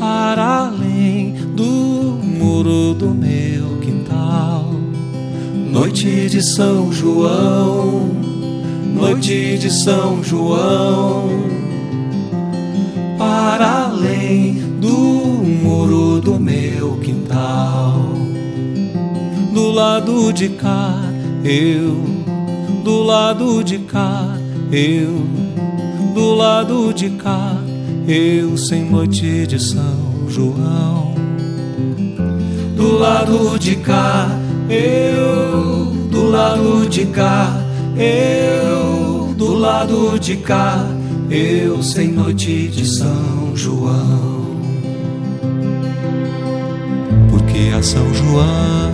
para 0.00 0.66
além 0.66 1.34
do 1.54 2.18
muro 2.24 2.94
do 2.94 3.10
meu 3.10 3.78
quintal. 3.80 4.74
Noite 5.70 6.28
de 6.28 6.42
São 6.42 6.92
João, 6.92 8.10
noite 8.92 9.56
de 9.56 9.70
São 9.70 10.20
João, 10.24 11.28
para 13.16 13.84
além 13.84 14.54
do 14.80 14.88
muro 15.62 16.20
do 16.20 16.40
meu 16.40 16.96
quintal. 16.98 18.02
Do 19.54 19.70
lado 19.70 20.32
de 20.32 20.48
cá, 20.48 20.92
eu 21.44 21.94
do 22.82 23.02
lado 23.04 23.62
de 23.62 23.78
cá, 23.78 24.36
eu, 24.72 25.39
do 26.30 26.36
lado 26.36 26.94
de 26.94 27.10
cá, 27.10 27.56
eu 28.06 28.56
sem 28.56 28.88
noite 28.88 29.48
de 29.48 29.58
São 29.60 30.28
João. 30.28 31.12
Do 32.76 32.96
lado 32.96 33.58
de 33.58 33.74
cá, 33.74 34.28
eu, 34.68 35.86
do 36.08 36.30
lado 36.30 36.88
de 36.88 37.06
cá, 37.06 37.52
eu, 37.96 39.34
do 39.34 39.54
lado 39.54 40.20
de 40.20 40.36
cá, 40.36 40.86
eu 41.28 41.82
sem 41.82 42.12
noite 42.12 42.68
de 42.68 42.86
São 42.86 43.56
João. 43.56 44.30
a 47.76 47.82
São 47.82 48.14
João, 48.14 48.92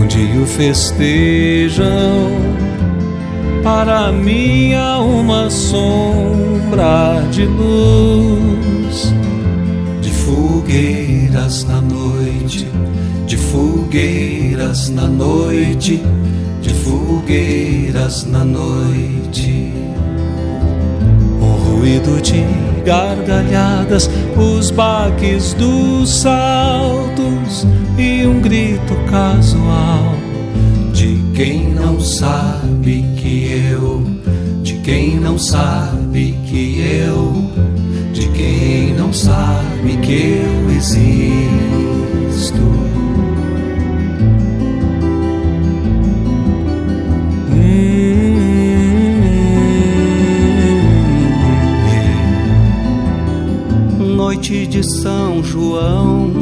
onde 0.00 0.38
o 0.38 0.46
festejam, 0.46 1.86
para 3.68 4.10
mim 4.10 4.72
há 4.72 4.98
uma 4.98 5.50
sombra 5.50 7.22
de 7.30 7.44
luz, 7.44 9.12
de 10.00 10.10
fogueiras 10.10 11.64
na 11.64 11.78
noite, 11.82 12.66
de 13.26 13.36
fogueiras 13.36 14.88
na 14.88 15.06
noite, 15.06 16.02
de 16.62 16.72
fogueiras 16.72 18.24
na 18.24 18.42
noite. 18.42 19.70
O 21.38 21.76
ruído 21.76 22.22
de 22.22 22.42
gargalhadas, 22.86 24.08
os 24.34 24.70
baques 24.70 25.52
dos 25.52 26.22
saltos 26.22 27.66
e 27.98 28.26
um 28.26 28.40
grito 28.40 28.94
casual 29.10 30.17
quem 31.38 31.68
não 31.72 32.00
sabe 32.00 33.04
que 33.16 33.52
eu, 33.72 34.02
de 34.64 34.74
quem 34.80 35.20
não 35.20 35.38
sabe 35.38 36.34
que 36.44 36.80
eu, 36.80 37.32
de 38.12 38.26
quem 38.30 38.92
não 38.94 39.12
sabe 39.12 39.96
que 40.02 40.40
eu 40.42 40.70
existo. 40.76 40.98
Noite 54.16 54.66
de 54.66 54.82
São 54.82 55.44
João, 55.44 56.32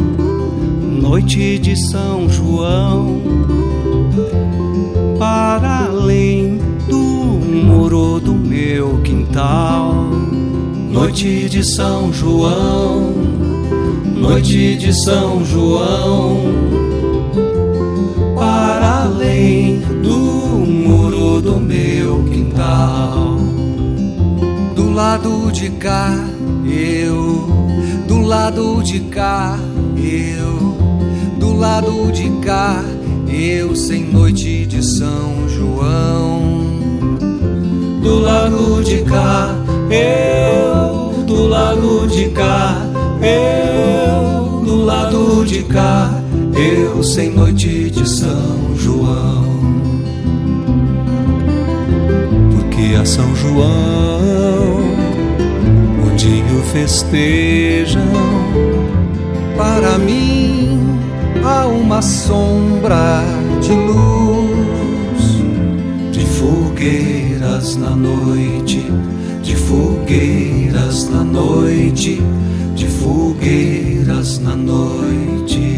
noite 0.98 1.58
de 1.58 1.76
São 1.90 2.26
João, 2.30 3.20
para 5.18 5.86
além 5.86 6.58
do 6.88 6.98
muro 6.98 8.20
do 8.20 8.34
meu 8.34 9.00
quintal. 9.02 10.10
Noite 10.90 11.48
de 11.48 11.64
São 11.64 12.12
João, 12.12 13.12
noite 14.14 14.76
de 14.76 14.92
São 15.04 15.44
João, 15.44 16.40
para 18.34 19.04
além 19.04 19.80
do 20.02 20.16
muro 20.16 21.40
do 21.40 21.60
meu 21.60 22.24
quintal. 22.24 23.36
Do 24.74 24.90
lado 24.90 25.50
de 25.52 25.70
cá, 25.70 26.12
eu, 26.66 27.46
do 28.06 28.22
lado 28.22 28.82
de 28.82 29.00
cá, 29.00 29.58
eu, 29.96 30.76
do 31.38 31.54
lado 31.54 32.10
de 32.12 32.30
cá, 32.44 32.82
eu 33.28 33.74
sem 33.74 34.04
noite 34.04 34.66
de 34.66 34.84
São 34.84 35.48
João. 35.48 36.40
Do 38.02 38.20
lado 38.20 38.82
de 38.84 39.02
cá, 39.02 39.54
eu, 39.90 41.24
do 41.24 41.46
lado 41.46 42.06
de 42.08 42.28
cá, 42.30 42.76
eu, 43.20 44.64
do 44.64 44.84
lado 44.84 45.44
de 45.44 45.62
cá, 45.64 46.22
eu 46.54 47.02
sem 47.02 47.30
noite 47.30 47.90
de 47.90 48.08
São 48.08 48.76
João. 48.76 49.44
Porque 52.52 52.94
a 52.94 53.04
São 53.04 53.34
João, 53.34 53.66
o 56.04 56.62
festejam, 56.72 58.02
para 59.56 59.98
mim 59.98 60.55
há 61.46 61.66
uma 61.68 62.02
sombra 62.02 63.22
de 63.60 63.72
luz, 63.72 65.40
de 66.10 66.26
fogueiras 66.26 67.76
na 67.76 67.90
noite, 67.90 68.84
de 69.42 69.54
fogueiras 69.54 71.08
na 71.08 71.22
noite, 71.22 72.20
de 72.74 72.86
fogueiras 72.86 74.40
na 74.40 74.56
noite. 74.56 75.76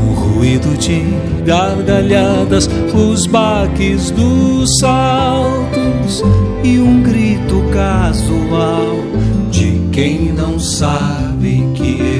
Um 0.00 0.14
ruído 0.14 0.76
de 0.78 1.02
gargalhadas, 1.44 2.68
os 2.94 3.26
baques 3.26 4.10
dos 4.10 4.70
saltos 4.78 6.22
e 6.64 6.78
um 6.78 7.02
grito 7.02 7.62
casual 7.70 8.96
de 9.50 9.82
quem 9.92 10.32
não 10.32 10.58
sabe 10.58 11.68
que 11.74 12.11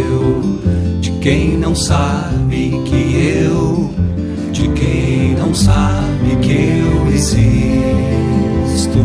não 1.73 1.77
sabe 1.77 2.71
que 2.85 3.17
eu, 3.47 3.91
de 4.53 4.69
quem 4.73 5.35
não 5.37 5.55
sabe 5.55 6.37
que 6.43 6.53
eu 6.53 7.09
existo, 7.09 8.99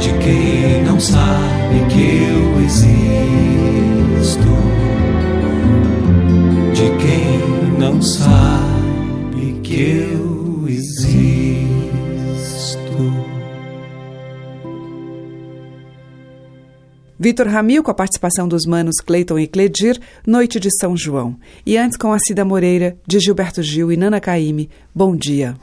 de 0.00 0.08
quem 0.24 0.82
não 0.82 0.98
sabe 0.98 1.84
que 1.90 2.00
eu 2.00 2.62
existo, 2.64 2.88
de 6.72 6.88
quem 7.04 7.78
não 7.78 8.00
sabe 8.00 9.60
que 9.62 10.08
eu 10.10 10.25
Vitor 17.26 17.48
Ramil 17.48 17.82
com 17.82 17.90
a 17.90 17.94
participação 17.94 18.46
dos 18.46 18.64
manos 18.66 18.98
Cleiton 19.04 19.36
e 19.36 19.48
Cledir, 19.48 19.98
Noite 20.24 20.60
de 20.60 20.68
São 20.78 20.96
João. 20.96 21.34
E 21.66 21.76
antes 21.76 21.96
com 21.96 22.12
a 22.12 22.18
Cida 22.20 22.44
Moreira, 22.44 22.96
de 23.04 23.18
Gilberto 23.18 23.64
Gil 23.64 23.90
e 23.90 23.96
Nana 23.96 24.20
Caime, 24.20 24.70
Bom 24.94 25.16
Dia. 25.16 25.56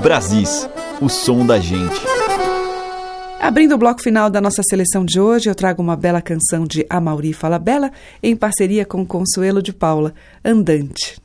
Brasis, 0.00 0.68
o 1.00 1.08
som 1.08 1.44
da 1.44 1.58
gente. 1.58 2.00
Abrindo 3.40 3.74
o 3.74 3.78
bloco 3.78 4.00
final 4.00 4.30
da 4.30 4.40
nossa 4.40 4.62
seleção 4.62 5.04
de 5.04 5.18
hoje, 5.18 5.50
eu 5.50 5.56
trago 5.56 5.82
uma 5.82 5.96
bela 5.96 6.22
canção 6.22 6.64
de 6.64 6.86
Amauri 6.88 7.32
Fala 7.32 7.58
Bela, 7.58 7.90
em 8.22 8.36
parceria 8.36 8.86
com 8.86 9.04
Consuelo 9.04 9.60
de 9.60 9.72
Paula, 9.72 10.14
Andante. 10.44 11.20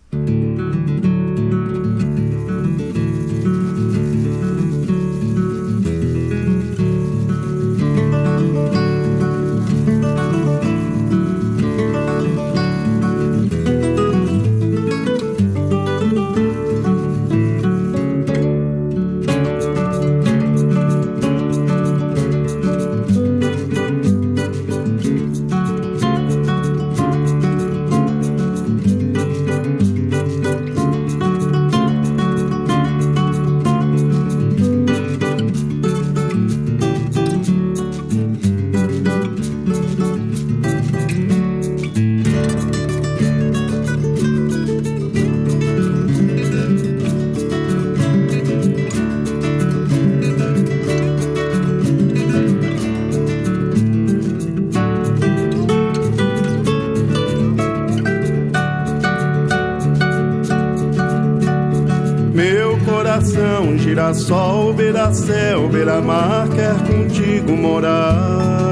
Coração, 63.93 63.93
girassol, 63.93 64.73
beira-céu, 64.73 65.69
beira-mar, 65.69 66.47
quer 66.49 66.75
contigo 66.87 67.55
morar. 67.55 68.71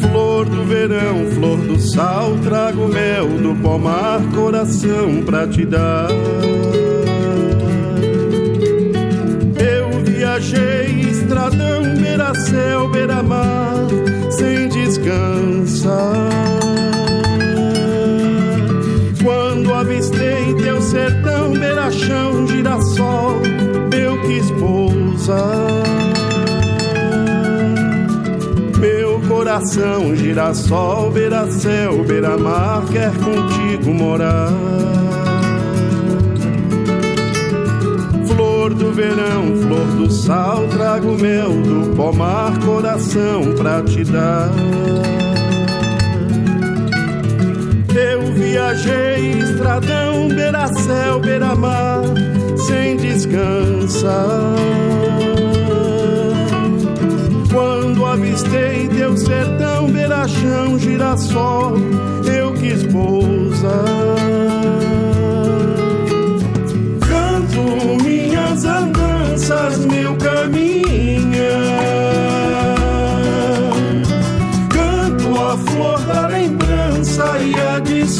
Flor 0.00 0.46
do 0.46 0.64
verão, 0.64 1.26
flor 1.34 1.58
do 1.58 1.78
sal, 1.78 2.36
trago 2.42 2.88
mel 2.88 3.28
do 3.28 3.54
pomar, 3.62 4.20
coração 4.34 5.22
pra 5.26 5.46
te 5.46 5.66
dar. 5.66 6.08
Eu 9.58 10.02
viajei, 10.04 11.00
estradão, 11.10 11.94
beira-céu, 12.00 12.88
beira-mar, 12.88 13.86
sem 14.30 14.68
descansar. 14.68 16.30
Quando 19.22 19.74
avistei 19.74 20.54
teu 20.54 20.80
sertão, 21.60 21.68
beira-chão, 21.68 22.46
girassol, 22.46 23.40
eu 23.92 24.20
quis 24.22 24.50
pousar. 24.52 25.90
coração, 29.28 30.14
girassol, 30.14 31.10
beira-céu, 31.10 32.04
beira-mar, 32.04 32.84
quer 32.90 33.12
contigo 33.12 33.94
morar. 33.94 34.52
Flor 38.26 38.74
do 38.74 38.92
verão, 38.92 39.56
flor 39.56 39.86
do 39.96 40.10
sal, 40.10 40.66
trago 40.68 41.16
mel 41.16 41.50
do 41.50 41.94
pomar, 41.96 42.58
coração 42.60 43.54
pra 43.56 43.82
te 43.82 44.04
dar. 44.04 44.50
Viajei 48.50 49.30
estradão, 49.38 50.28
beira-céu, 50.28 51.20
beira-mar, 51.20 52.02
sem 52.66 52.96
descansar. 52.96 54.54
Quando 57.52 58.04
avistei 58.04 58.88
teu 58.88 59.16
sertão, 59.16 59.90
beira-chão, 59.92 60.78
girassol, 60.78 61.74
eu 62.26 62.52
quis 62.54 62.82
pousar. 62.86 64.29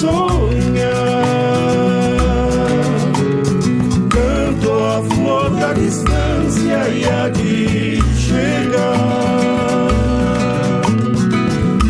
Sonhar. 0.00 0.96
Canto 4.08 4.72
a 4.72 5.02
flor 5.14 5.50
da 5.50 5.72
distância 5.74 6.88
e 6.88 7.04
a 7.04 7.28
de 7.28 8.00
chegar. 8.16 9.20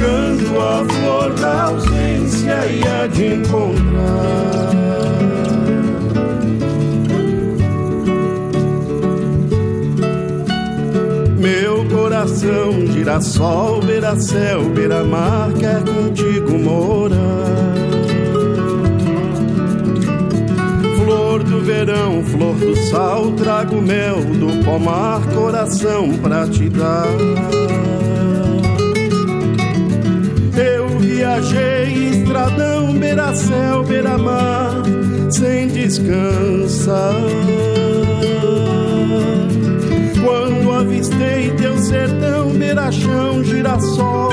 Canto 0.00 0.60
a 0.60 0.84
flor 0.92 1.32
da 1.34 1.62
ausência 1.64 2.58
e 2.66 2.82
a 2.88 3.06
de 3.06 3.26
encontrar. 3.34 4.70
Meu 11.38 11.84
coração, 11.88 12.86
girassol, 12.92 13.80
beira-céu, 13.82 14.64
beira-mar, 14.74 15.52
quer 15.54 15.82
contigo 15.84 16.58
morar. 16.58 17.59
Verão, 21.60 22.22
flor 22.24 22.54
do 22.54 22.76
sal, 22.76 23.32
trago 23.32 23.80
mel 23.80 24.20
do 24.20 24.64
pomar, 24.64 25.20
coração 25.34 26.12
pra 26.22 26.46
te 26.46 26.68
dar. 26.68 27.06
Eu 30.56 30.88
viajei 30.98 32.10
estradão, 32.10 32.92
beira-céu, 32.98 33.82
beira-mar, 33.84 34.82
sem 35.30 35.68
descansar. 35.68 37.14
Quando 40.24 40.72
avistei 40.72 41.50
teu 41.52 41.76
sertão, 41.78 42.50
beira-chão, 42.50 43.42
girassol, 43.44 44.32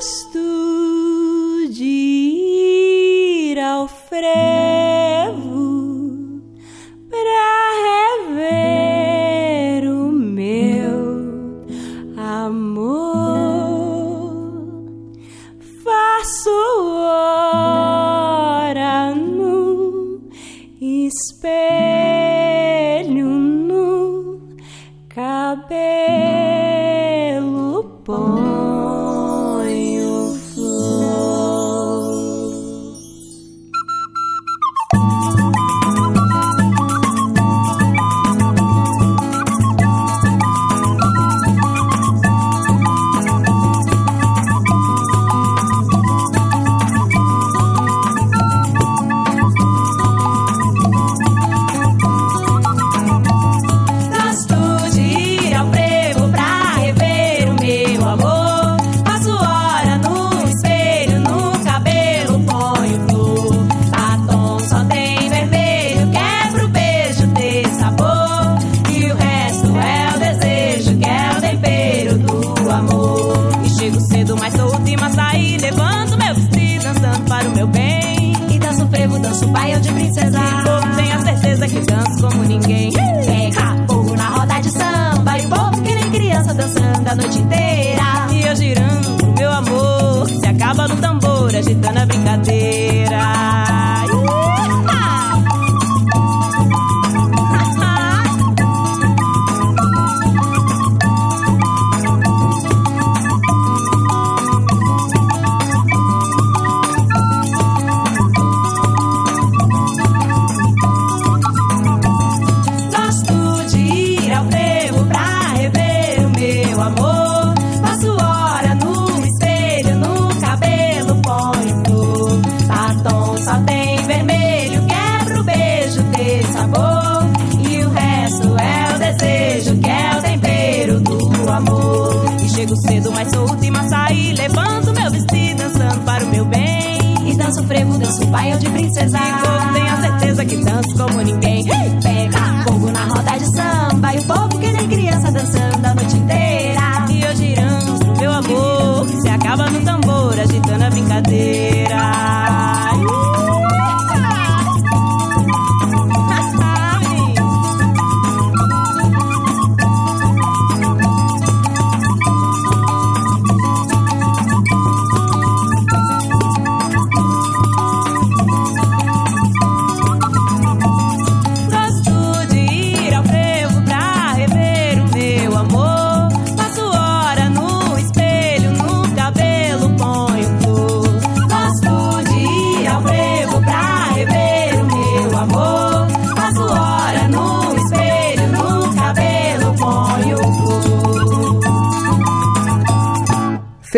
Gosto 0.00 0.38
de 1.68 1.84
ir 3.50 3.58
ao 3.58 3.86
frevo 3.86 4.59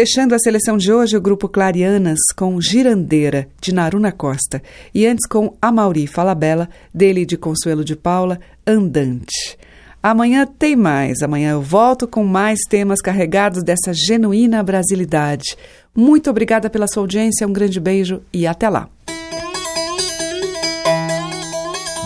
Fechando 0.03 0.35
a 0.35 0.39
seleção 0.41 0.77
de 0.77 0.93
hoje, 0.93 1.17
o 1.17 1.21
grupo 1.21 1.49
Clarianas 1.49 2.19
com 2.35 2.61
Girandeira, 2.61 3.47
de 3.61 3.73
Naruna 3.73 4.11
Costa. 4.11 4.61
E 4.93 5.07
antes 5.07 5.29
com 5.29 5.57
Amauri 5.63 6.09
Falabella, 6.09 6.69
dele 6.93 7.25
de 7.25 7.37
Consuelo 7.37 7.85
de 7.85 7.95
Paula, 7.95 8.41
Andante. 8.67 9.57
Amanhã 10.03 10.45
tem 10.45 10.75
mais. 10.75 11.23
Amanhã 11.23 11.53
eu 11.53 11.63
volto 11.63 12.09
com 12.09 12.25
mais 12.25 12.63
temas 12.69 13.01
carregados 13.01 13.63
dessa 13.63 13.93
genuína 13.95 14.61
brasilidade. 14.61 15.57
Muito 15.95 16.29
obrigada 16.29 16.69
pela 16.69 16.89
sua 16.89 17.05
audiência, 17.05 17.47
um 17.47 17.53
grande 17.53 17.79
beijo 17.79 18.23
e 18.33 18.45
até 18.45 18.69
lá. 18.69 18.89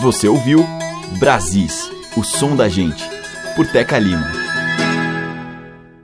Você 0.03 0.27
ouviu 0.27 0.63
Brasis, 1.17 1.89
o 2.15 2.23
som 2.23 2.55
da 2.55 2.69
gente, 2.69 3.03
por 3.55 3.65
Teca 3.65 3.97
Lima. 3.97 4.36